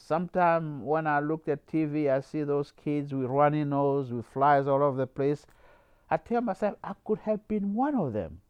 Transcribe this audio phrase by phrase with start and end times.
[0.00, 4.66] sometimes when I look at TV, I see those kids with runny nose, with flies
[4.66, 5.46] all over the place.
[6.10, 8.40] I tell myself, I could have been one of them.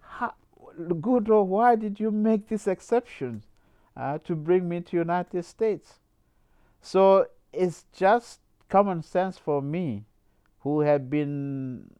[0.00, 0.34] How,
[1.00, 3.44] good Lord, why did you make this exception
[3.96, 6.00] uh, to bring me to United States?
[6.80, 10.04] So it's just common sense for me,
[10.60, 11.90] who have been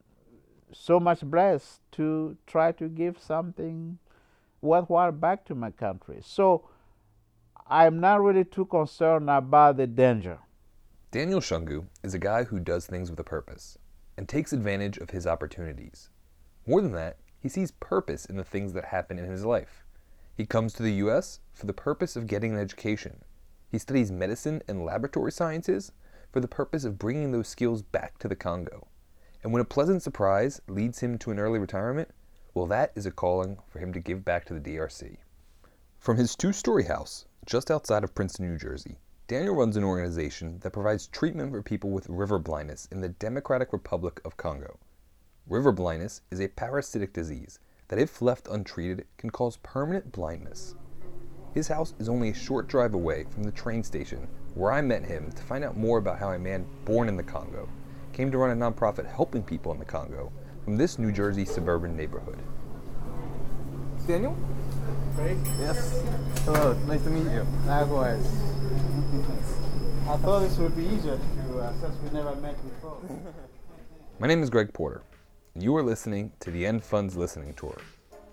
[0.72, 3.98] so much blessed to try to give something
[4.60, 6.18] worthwhile back to my country.
[6.22, 6.64] So
[7.72, 10.38] I'm not really too concerned about the danger.
[11.10, 13.78] Daniel Shungu is a guy who does things with a purpose
[14.14, 16.10] and takes advantage of his opportunities.
[16.66, 19.86] More than that, he sees purpose in the things that happen in his life.
[20.36, 21.40] He comes to the U.S.
[21.54, 23.22] for the purpose of getting an education.
[23.70, 25.92] He studies medicine and laboratory sciences
[26.30, 28.86] for the purpose of bringing those skills back to the Congo.
[29.42, 32.10] And when a pleasant surprise leads him to an early retirement,
[32.52, 35.16] well, that is a calling for him to give back to the DRC.
[36.02, 38.98] From his two story house just outside of Princeton, New Jersey,
[39.28, 43.72] Daniel runs an organization that provides treatment for people with river blindness in the Democratic
[43.72, 44.80] Republic of Congo.
[45.46, 50.74] River blindness is a parasitic disease that, if left untreated, can cause permanent blindness.
[51.54, 55.04] His house is only a short drive away from the train station where I met
[55.04, 57.68] him to find out more about how a man born in the Congo
[58.12, 60.32] came to run a nonprofit helping people in the Congo
[60.64, 62.42] from this New Jersey suburban neighborhood.
[64.08, 64.36] Daniel?
[65.14, 65.36] Craig?
[65.60, 66.02] Yes.
[66.44, 67.46] Hello, nice to meet you.
[67.66, 68.26] Likewise.
[70.08, 72.98] I thought this would be easier to, uh, since we never met before.
[74.18, 75.02] My name is Greg Porter,
[75.54, 77.76] and you are listening to the End Funds Listening Tour,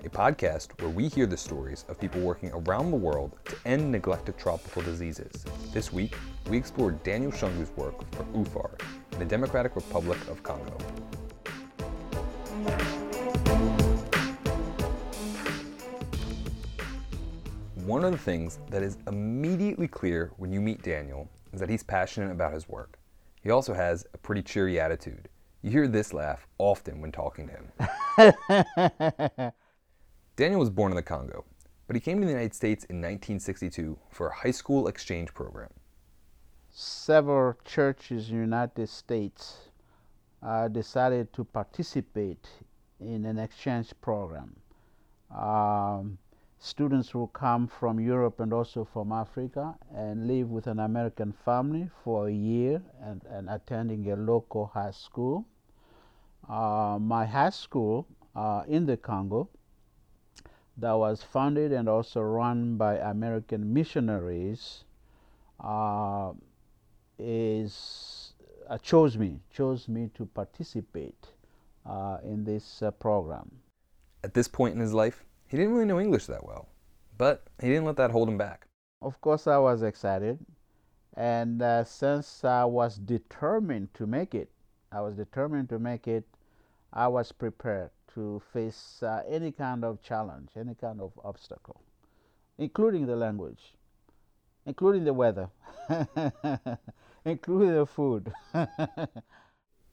[0.06, 3.92] a podcast where we hear the stories of people working around the world to end
[3.92, 5.46] neglected tropical diseases.
[5.74, 6.16] This week,
[6.50, 8.80] we explore Daniel Shungu's work for UFAR
[9.14, 10.78] in the Democratic Republic of Congo.
[17.90, 21.82] One of the things that is immediately clear when you meet Daniel is that he's
[21.82, 23.00] passionate about his work.
[23.42, 25.28] He also has a pretty cheery attitude.
[25.64, 28.30] You hear this laugh often when talking to
[29.40, 29.54] him.
[30.36, 31.46] Daniel was born in the Congo,
[31.88, 35.72] but he came to the United States in 1962 for a high school exchange program.
[36.70, 39.72] Several churches in the United States
[40.44, 42.48] uh, decided to participate
[43.00, 44.56] in an exchange program.
[45.36, 46.20] Um,
[46.60, 51.90] students will come from Europe and also from Africa and live with an American family
[52.04, 55.46] for a year and, and attending a local high school.
[56.50, 58.06] Uh, my high school
[58.36, 59.50] uh, in the Congo
[60.78, 64.84] that was founded and also run by American missionaries
[65.60, 66.32] uh,
[67.18, 68.34] is
[68.70, 71.28] uh, chose me chose me to participate
[71.86, 73.50] uh, in this uh, program.
[74.24, 76.70] At this point in his life, he didn't really know English that well,
[77.18, 78.68] but he didn't let that hold him back.
[79.02, 80.40] Of course, I was excited,
[81.16, 84.50] and uh, since I was determined to make it,
[84.92, 86.26] I was determined to make it,
[86.94, 91.82] I was prepared to face uh, any kind of challenge, any kind of obstacle,
[92.58, 93.74] including the language,
[94.66, 95.50] including the weather,
[97.26, 98.32] including the food.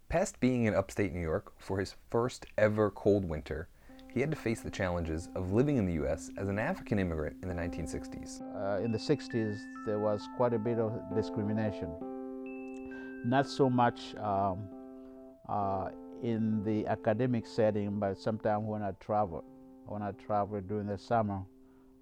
[0.09, 3.69] Past being in upstate New York for his first ever cold winter,
[4.17, 6.31] he had to face the challenges of living in the U.S.
[6.39, 8.41] as an African immigrant in the 1960s.
[8.57, 11.91] Uh, in the 60s, there was quite a bit of discrimination.
[13.27, 14.69] Not so much um,
[15.51, 15.91] uh,
[16.23, 19.45] in the academic setting, but sometimes when I traveled,
[19.85, 21.43] when I traveled during the summer,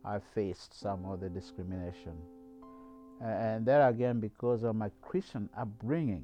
[0.04, 2.12] I faced some of the discrimination.
[3.20, 6.22] And there again, because of my Christian upbringing,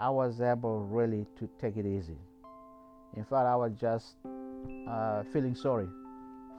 [0.00, 2.18] I was able really to take it easy.
[3.16, 4.16] In fact, I was just
[4.88, 5.88] uh, feeling sorry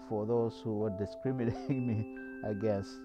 [0.07, 2.15] for those who were discriminating me
[2.49, 2.97] against.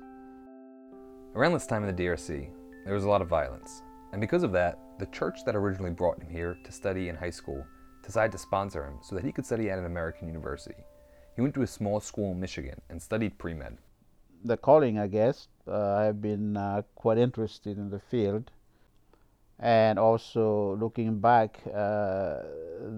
[1.34, 2.50] Around this time in the DRC,
[2.84, 3.83] there was a lot of violence.
[4.12, 7.31] And because of that, the church that originally brought him here to study in high
[7.31, 7.65] school
[8.05, 10.75] decided to sponsor him so that he could study at an American university.
[11.37, 13.78] He went to a small school in Michigan and studied pre med.
[14.44, 18.51] The calling, I guess, uh, I've been uh, quite interested in the field
[19.60, 22.42] and also looking back uh,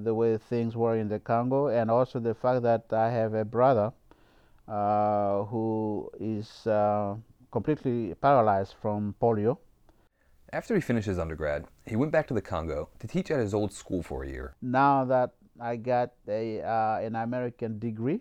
[0.02, 3.44] the way things were in the Congo, and also the fact that I have a
[3.44, 3.92] brother
[4.68, 7.16] uh, who is uh,
[7.50, 9.58] completely paralyzed from polio.
[10.52, 13.54] After he finished his undergrad, he went back to the Congo to teach at his
[13.54, 14.54] old school for a year.
[14.62, 18.20] Now that I got a, uh, an American degree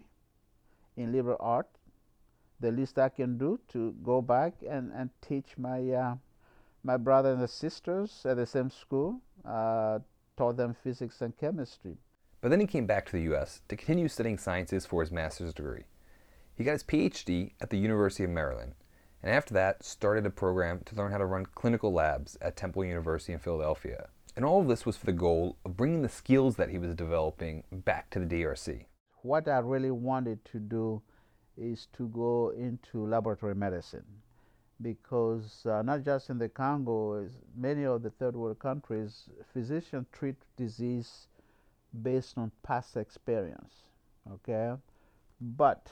[0.97, 1.67] in liberal art,
[2.59, 6.15] the least I can do to go back and, and teach my uh,
[6.83, 9.99] my brother and the sisters at the same school, uh,
[10.37, 11.97] taught them physics and chemistry.
[12.41, 13.61] But then he came back to the U.S.
[13.67, 15.83] to continue studying sciences for his master's degree.
[16.55, 18.73] He got his PhD at the University of Maryland,
[19.21, 22.83] and after that started a program to learn how to run clinical labs at Temple
[22.83, 24.09] University in Philadelphia.
[24.35, 26.95] And all of this was for the goal of bringing the skills that he was
[26.95, 28.85] developing back to the DRC.
[29.21, 31.01] What I really wanted to do
[31.57, 34.05] is to go into laboratory medicine
[34.81, 40.35] because uh, not just in the Congo, many of the third world countries, physicians treat
[40.57, 41.27] disease
[42.01, 43.83] based on past experience.
[44.33, 44.73] Okay,
[45.39, 45.87] but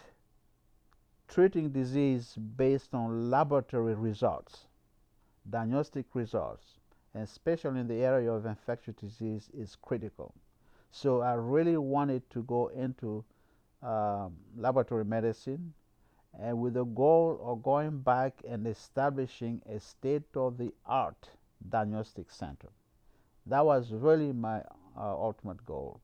[1.27, 4.65] treating disease based on laboratory results,
[5.49, 6.79] diagnostic results,
[7.15, 10.33] especially in the area of infectious disease, is critical.
[10.91, 13.23] So I really wanted to go into
[13.81, 15.73] um, laboratory medicine
[16.37, 21.29] and with the goal of going back and establishing a state of the art
[21.67, 22.69] diagnostic center.
[23.45, 24.59] That was really my
[24.97, 26.01] uh, ultimate goal.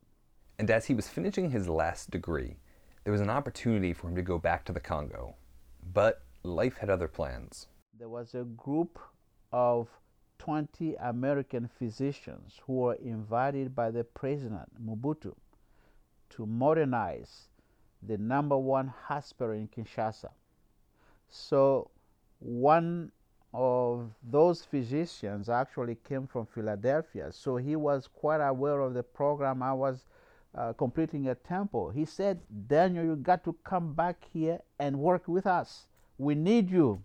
[0.58, 2.58] And as he was finishing his last degree,
[3.04, 5.36] there was an opportunity for him to go back to the Congo.
[5.94, 7.68] But life had other plans.
[7.98, 9.00] There was a group
[9.52, 9.88] of
[10.40, 15.36] 20 American physicians who were invited by the president, Mobutu,
[16.32, 17.48] to modernize
[18.08, 20.30] the number one hospital in Kinshasa.
[21.30, 21.90] So,
[22.40, 23.12] one
[23.54, 29.64] of those physicians actually came from Philadelphia, so he was quite aware of the program
[29.64, 30.06] I was
[30.56, 31.90] uh, completing at Temple.
[31.90, 35.88] He said, Daniel, you got to come back here and work with us.
[36.18, 37.02] We need you.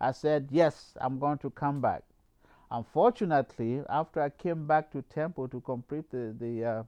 [0.00, 2.02] I said, Yes, I'm going to come back.
[2.70, 6.82] Unfortunately, after I came back to Temple to complete the, the, uh,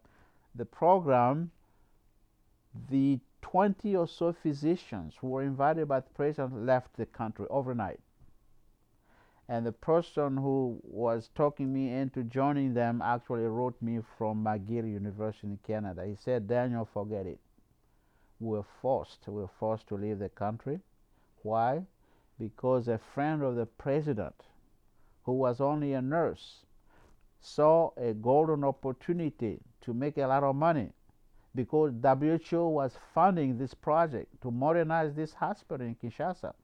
[0.54, 1.50] the program,
[2.90, 3.18] the
[3.50, 8.00] 20 or so physicians who were invited by the president left the country overnight.
[9.48, 14.92] And the person who was talking me into joining them actually wrote me from McGill
[14.92, 16.04] University in Canada.
[16.04, 17.38] He said, Daniel, forget it.
[18.40, 19.28] We were forced.
[19.28, 20.80] We were forced to leave the country.
[21.42, 21.84] Why?
[22.40, 24.42] Because a friend of the president,
[25.22, 26.64] who was only a nurse,
[27.40, 30.90] saw a golden opportunity to make a lot of money
[31.56, 36.54] because WHO was funding this project to modernize this hospital in Kinshasa.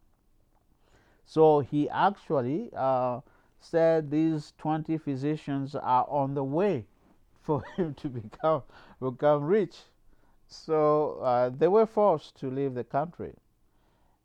[1.25, 3.23] So he actually uh,
[3.59, 6.87] said these 20 physicians are on the way
[7.41, 8.63] for him to become,
[9.01, 9.79] become rich.
[10.47, 13.35] So uh, they were forced to leave the country.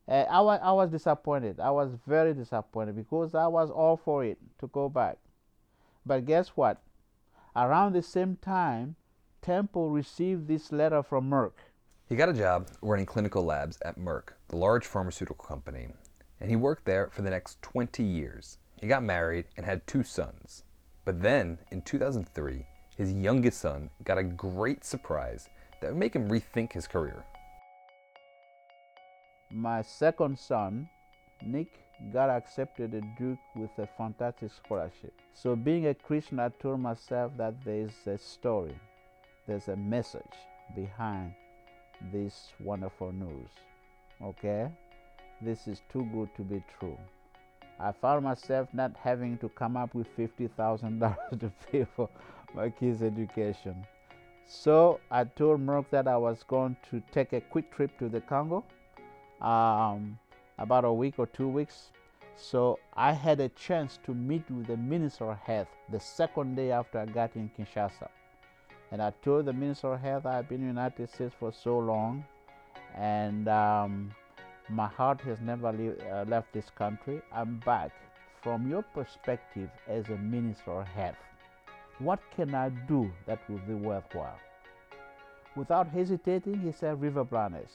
[0.08, 1.60] Uh, I, wa- I was disappointed.
[1.60, 5.18] I was very disappointed because I was all for it to go back.
[6.06, 6.82] But guess what?
[7.56, 8.97] Around the same time,
[9.42, 11.54] Temple received this letter from Merck.
[12.08, 15.90] He got a job running clinical labs at Merck, the large pharmaceutical company,
[16.40, 18.58] and he worked there for the next 20 years.
[18.80, 20.64] He got married and had two sons.
[21.06, 25.50] But then, in 2003, his youngest son got a great surprise
[25.82, 27.24] that would make him rethink his career.
[29.52, 30.90] My second son,
[31.46, 31.80] Nick,
[32.12, 35.14] got accepted at Duke with a fantastic scholarship.
[35.34, 38.78] So, being a Christian, I told myself that there's a story,
[39.48, 40.22] there's a message
[40.76, 41.34] behind
[42.12, 43.50] this wonderful news.
[44.22, 44.70] Okay?
[45.42, 46.98] This is too good to be true.
[47.80, 52.10] I found myself not having to come up with $50,000 to pay for
[52.54, 53.86] my kids' education.
[54.46, 58.22] So I told Merck that I was going to take a quick trip to the
[58.22, 58.64] Congo,
[59.42, 60.18] um,
[60.58, 61.92] about a week or two weeks.
[62.36, 66.72] So I had a chance to meet with the Minister of Health the second day
[66.72, 68.10] after I got in Kinshasa.
[68.92, 71.78] And I told the Minister of Health I've been in the United States for so
[71.78, 72.26] long
[72.96, 74.12] and um,
[74.70, 77.22] my heart has never uh, left this country.
[77.32, 77.92] I'm back.
[78.42, 81.16] From your perspective as a Minister of Health,
[82.00, 84.40] what can I do that will be worthwhile?
[85.56, 87.72] Without hesitating, he said, River blindness.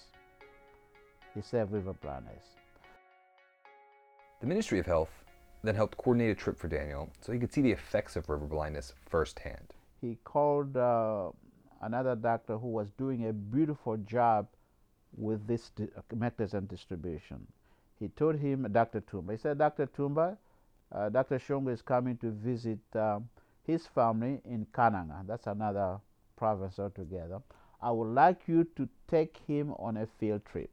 [1.35, 2.45] He said, River blindness.
[4.41, 5.11] The Ministry of Health
[5.63, 8.47] then helped coordinate a trip for Daniel so he could see the effects of river
[8.47, 9.75] blindness firsthand.
[10.03, 11.31] He called uh,
[11.81, 14.49] another doctor who was doing a beautiful job
[15.17, 17.47] with this di- Mectizan distribution.
[18.01, 19.01] He told him, Dr.
[19.01, 19.87] Tumba, he said, Dr.
[19.87, 20.37] Tumba,
[20.91, 21.39] uh, Dr.
[21.39, 23.29] Shungu is coming to visit um,
[23.63, 25.25] his family in Kananga.
[25.25, 26.01] That's another
[26.35, 27.41] province altogether.
[27.81, 30.71] I would like you to take him on a field trip.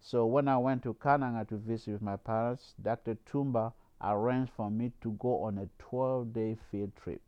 [0.00, 3.16] So when I went to Kananga to visit with my parents, Dr.
[3.26, 7.20] Tumba arranged for me to go on a 12 day field trip.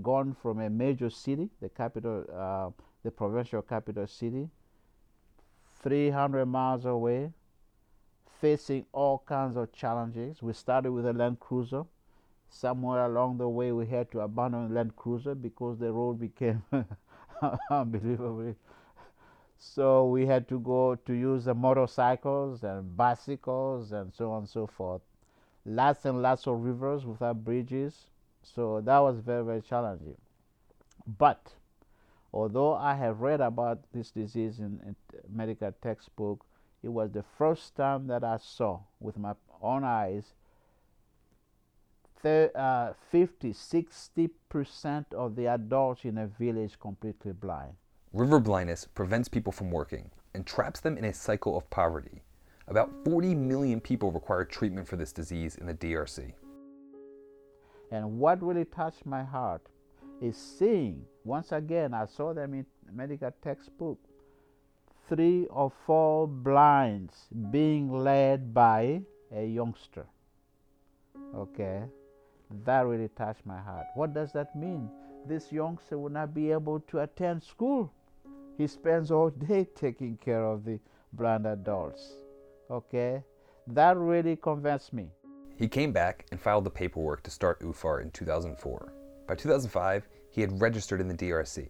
[0.00, 2.70] Gone from a major city, the capital, uh,
[3.02, 4.48] the provincial capital city,
[5.82, 7.32] 300 miles away,
[8.40, 10.42] facing all kinds of challenges.
[10.42, 11.84] We started with a Land Cruiser.
[12.50, 16.62] Somewhere along the way, we had to abandon Land Cruiser because the road became
[17.70, 18.56] unbelievably
[19.58, 24.48] So we had to go to use the motorcycles and bicycles and so on and
[24.48, 25.00] so forth.
[25.66, 28.10] Lots and lots of rivers without bridges.
[28.42, 30.16] So that was very, very challenging.
[31.18, 31.54] But
[32.32, 34.96] although I have read about this disease in, in
[35.28, 36.44] medical textbook,
[36.82, 40.34] it was the first time that I saw with my own eyes
[42.24, 47.72] uh, 50, 60% of the adults in a village completely blind.
[48.12, 52.22] River blindness prevents people from working and traps them in a cycle of poverty.
[52.68, 56.32] About 40 million people require treatment for this disease in the DRC.
[57.92, 59.60] And what really touched my heart
[60.22, 63.98] is seeing, once again, I saw them in medical textbook,
[65.10, 70.06] three or four blinds being led by a youngster.
[71.36, 71.82] Okay,
[72.64, 73.86] that really touched my heart.
[73.94, 74.88] What does that mean?
[75.26, 77.92] This youngster will not be able to attend school.
[78.56, 80.80] He spends all day taking care of the
[81.12, 82.14] blind adults.
[82.70, 83.22] Okay,
[83.66, 85.10] that really convinced me.
[85.62, 88.92] He came back and filed the paperwork to start UFAR in 2004.
[89.28, 91.68] By 2005, he had registered in the DRC.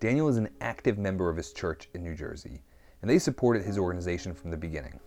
[0.00, 2.60] Daniel is an active member of his church in New Jersey,
[3.00, 4.98] and they supported his organization from the beginning.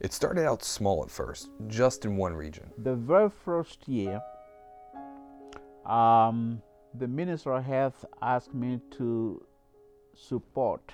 [0.00, 2.68] It started out small at first, just in one region.
[2.78, 4.20] The very first year,
[5.84, 6.60] um,
[6.98, 9.40] the Minister of Health asked me to
[10.16, 10.92] support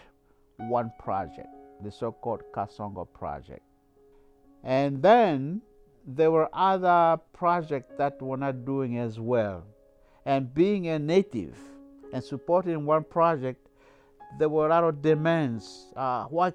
[0.59, 1.49] one project,
[1.83, 3.63] the so called Kasongo project.
[4.63, 5.63] And then
[6.07, 9.65] there were other projects that were not doing as well.
[10.25, 11.57] And being a native
[12.13, 13.69] and supporting one project,
[14.39, 15.93] there were a lot of demands.
[15.97, 16.53] Uh, why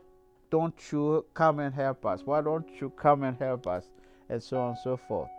[0.49, 2.21] don't you come and help us?
[2.25, 3.85] Why don't you come and help us?
[4.29, 5.29] And so on and so forth.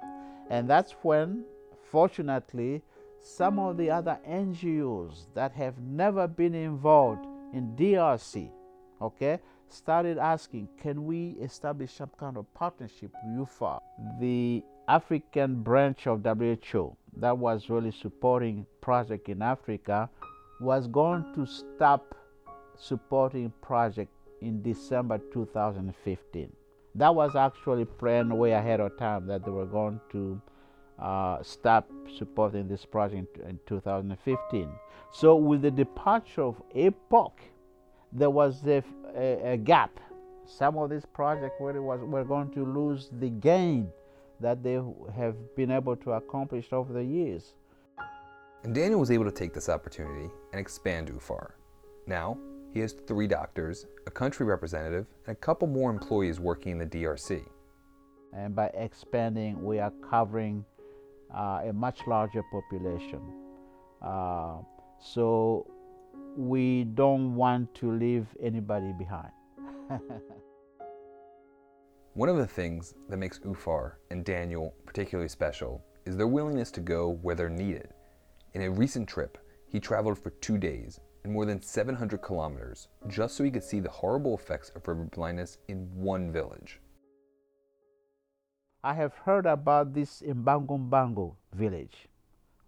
[0.50, 1.44] And that's when,
[1.90, 2.82] fortunately,
[3.20, 8.50] some of the other NGOs that have never been involved in DRC,
[9.02, 9.40] okay,
[9.72, 13.80] started asking, can we establish some kind of partnership with UFAR,
[14.20, 20.08] The African branch of WHO that was really supporting project in Africa
[20.60, 22.14] was going to stop
[22.76, 24.10] supporting project
[24.40, 26.50] in December 2015.
[26.94, 30.40] That was actually planned way ahead of time that they were going to
[30.98, 34.68] uh, stop supporting this project in 2015.
[35.12, 37.32] So with the departure of APOC,
[38.12, 38.82] there was a,
[39.16, 40.00] a, a gap.
[40.46, 43.88] Some of these projects really was were going to lose the gain
[44.40, 44.80] that they
[45.14, 47.54] have been able to accomplish over the years.
[48.64, 51.52] And Daniel was able to take this opportunity and expand UFAR.
[52.06, 52.38] Now,
[52.72, 56.86] he has three doctors, a country representative, and a couple more employees working in the
[56.86, 57.44] DRC.
[58.32, 60.64] And by expanding, we are covering
[61.34, 63.20] uh, a much larger population.
[64.02, 64.56] Uh,
[65.00, 65.66] so
[66.38, 69.32] we don't want to leave anybody behind.
[72.14, 76.80] One of the things that makes UFAR and Daniel particularly special is their willingness to
[76.80, 77.92] go where they're needed.
[78.54, 83.34] In a recent trip, he traveled for two days and more than 700 kilometers just
[83.34, 86.80] so he could see the horrible effects of river blindness in one village.
[88.84, 92.06] I have heard about this Mbangombango village.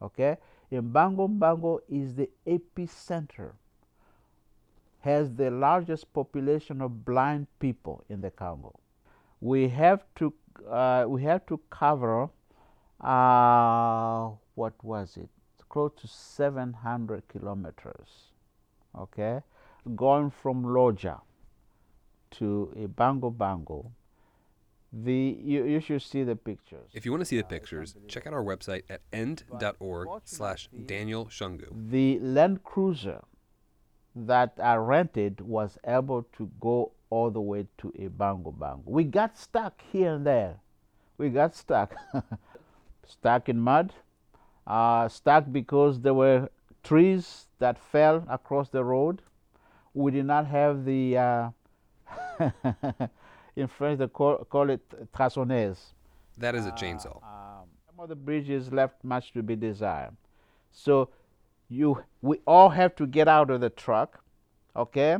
[0.03, 0.39] Okay?
[0.73, 3.53] Mbangombango is the epicenter,
[5.01, 8.79] has the largest population of blind people in the Congo.
[9.41, 10.33] We have to,
[10.69, 12.29] uh, we have to cover,
[13.01, 15.29] uh, what was it?
[15.69, 18.31] Close to 700 kilometers
[18.99, 19.41] okay,
[19.97, 21.21] going from Lodja
[22.33, 23.93] to a Bango
[24.93, 26.91] the you, you should see the pictures.
[26.93, 31.27] If you want to see the pictures, check out our website at end.org slash Daniel
[31.27, 31.91] Shungu.
[31.91, 33.23] The Land Cruiser
[34.15, 38.83] that I rented was able to go all the way to a Bango Bango.
[38.87, 40.57] We got stuck here and there.
[41.19, 41.95] We got stuck.
[43.11, 43.93] stuck in mud,
[44.67, 46.49] uh, stuck because there were
[46.83, 49.23] trees that fell across the road.
[49.95, 51.51] We did not have the, uh,
[53.57, 55.93] in French they call, call it tronçonneuse.
[56.39, 57.21] That is a chainsaw.
[57.23, 60.17] Uh, um, some of the bridges left much to be desired.
[60.73, 61.11] So
[61.71, 64.23] you, we all have to get out of the truck,
[64.75, 65.19] okay?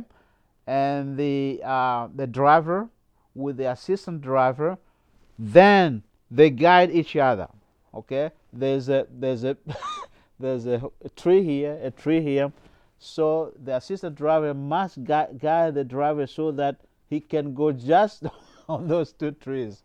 [0.67, 2.89] And the, uh, the driver
[3.33, 4.77] with the assistant driver,
[5.39, 7.47] then they guide each other,
[7.93, 8.31] okay?
[8.51, 9.57] There's a, there's a
[10.39, 12.51] there's a, a, tree here, a tree here.
[12.99, 18.23] So the assistant driver must guide, guide the driver so that he can go just
[18.69, 19.83] on those two trees.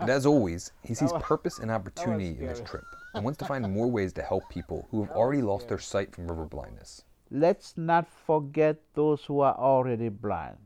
[0.00, 3.72] And as always, he sees purpose and opportunity in his trip and wants to find
[3.72, 7.04] more ways to help people who have already lost their sight from river blindness.
[7.30, 10.56] let's not forget those who are already blind.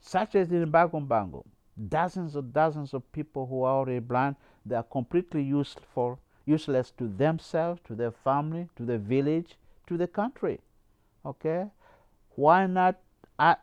[0.00, 1.44] Such as in Bango,
[1.88, 7.08] dozens and dozens of people who are already blind, they are completely useful, useless to
[7.08, 9.56] themselves, to their family, to the village,
[9.86, 10.60] to the country.
[11.24, 11.66] Okay?
[12.36, 12.96] Why not
[13.38, 13.56] uh,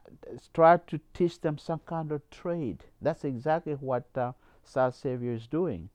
[0.54, 2.86] try to teach them some kind of trade?
[3.02, 4.34] That's exactly what uh,
[4.66, 5.90] Sightsavers is doing.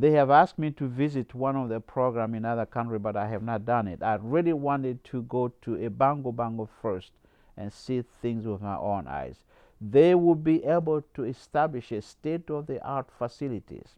[0.00, 3.28] They have asked me to visit one of their program in other country, but I
[3.28, 4.02] have not done it.
[4.02, 7.12] I really wanted to go to a Bango Bango first
[7.58, 9.44] and see things with my own eyes.
[9.78, 13.96] They would be able to establish a state-of-the-art facilities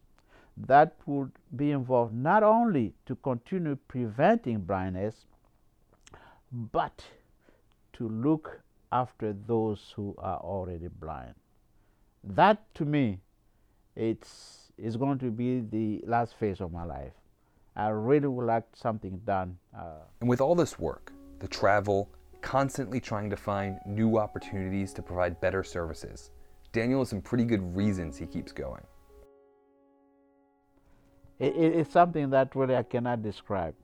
[0.57, 5.25] that would be involved not only to continue preventing blindness,
[6.51, 7.01] but
[7.93, 8.59] to look
[8.91, 11.35] after those who are already blind.
[12.25, 13.19] That to me,
[13.95, 17.13] it's, it's going to be the last phase of my life.
[17.75, 19.57] I really would like something done.
[19.75, 22.09] Uh, and with all this work, the travel,
[22.41, 26.31] constantly trying to find new opportunities to provide better services,
[26.71, 28.83] Daniel has some pretty good reasons he keeps going.
[31.39, 33.75] It, it, it's something that really I cannot describe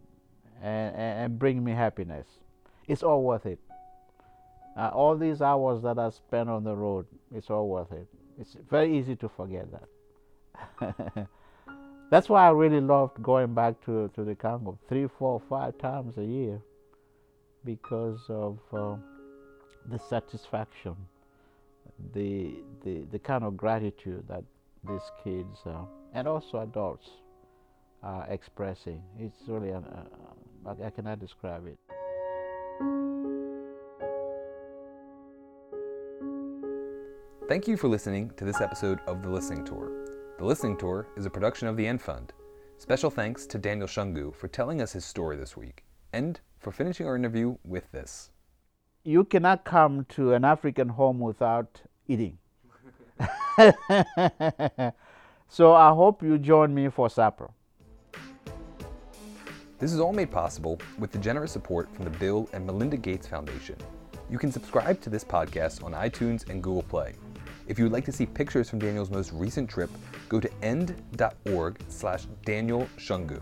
[0.62, 2.28] and, and, and bring me happiness.
[2.88, 3.60] It's all worth it.
[4.78, 8.08] Uh, all these hours that I spent on the road, it's all worth it.
[8.40, 9.90] It's very easy to forget that.
[12.12, 16.18] That's why I really loved going back to, to the Congo three, four, five times
[16.18, 16.60] a year
[17.66, 18.96] because of uh,
[19.90, 20.96] the satisfaction,
[22.14, 24.44] the, the, the kind of gratitude that
[24.88, 27.10] these kids uh, and also adults
[28.02, 29.02] are expressing.
[29.20, 29.82] It's really, uh,
[30.66, 31.78] I cannot describe it.
[37.48, 40.09] Thank you for listening to this episode of The Listening Tour.
[40.40, 42.32] The Listening Tour is a production of the End Fund.
[42.78, 47.06] Special thanks to Daniel Shungu for telling us his story this week, and for finishing
[47.06, 48.32] our interview with this.
[49.04, 52.38] You cannot come to an African home without eating.
[55.50, 57.50] so I hope you join me for supper.
[59.78, 63.28] This is all made possible with the generous support from the Bill and Melinda Gates
[63.28, 63.76] Foundation.
[64.30, 67.16] You can subscribe to this podcast on iTunes and Google Play.
[67.70, 69.92] If you would like to see pictures from Daniel's most recent trip,
[70.28, 73.42] go to end.org slash Daniel Shungu.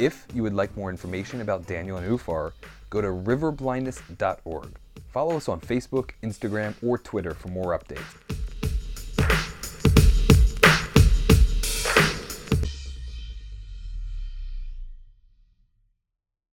[0.00, 2.52] If you would like more information about Daniel and UFAR,
[2.88, 4.78] go to riverblindness.org.
[5.12, 8.41] Follow us on Facebook, Instagram, or Twitter for more updates.